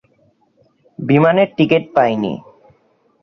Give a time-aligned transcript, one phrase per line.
[0.99, 2.33] বিমানের টিকেট পাইনি।